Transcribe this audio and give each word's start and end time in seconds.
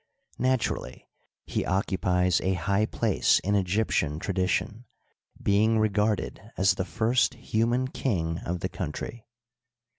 Naturally 0.39 1.07
he 1.45 1.63
occupies 1.63 2.41
a 2.41 2.55
high 2.55 2.87
place 2.87 3.37
in 3.41 3.53
Egyp 3.53 3.89
tian 3.91 4.17
tradition, 4.17 4.85
being 5.39 5.77
regarded 5.77 6.41
as 6.57 6.73
the 6.73 6.85
first 6.85 7.35
human 7.35 7.87
king 7.87 8.39
of 8.39 8.61
the 8.61 8.69
country. 8.69 9.27